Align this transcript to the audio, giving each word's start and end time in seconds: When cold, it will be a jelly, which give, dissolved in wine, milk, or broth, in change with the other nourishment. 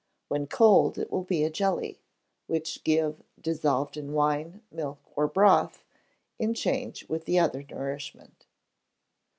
When 0.29 0.47
cold, 0.47 0.97
it 0.97 1.11
will 1.11 1.21
be 1.25 1.43
a 1.43 1.51
jelly, 1.51 2.01
which 2.47 2.83
give, 2.83 3.21
dissolved 3.39 3.95
in 3.97 4.13
wine, 4.13 4.63
milk, 4.71 4.97
or 5.15 5.27
broth, 5.27 5.83
in 6.39 6.55
change 6.55 7.07
with 7.07 7.25
the 7.25 7.37
other 7.37 7.61
nourishment. 7.69 8.47